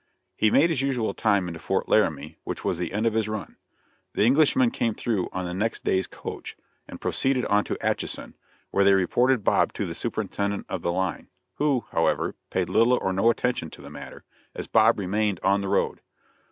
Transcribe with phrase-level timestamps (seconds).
[0.35, 3.57] He made his usual time into Fort Laramie, which was the end of his run.
[4.15, 8.35] The Englishmen came through on the next day's coach, and proceeded on to Atchison,
[8.71, 11.27] where they reported Bob to the superintendent of the line,
[11.57, 14.23] who, however, paid little or no attention to the matter,
[14.55, 16.01] as Bob remained on the road.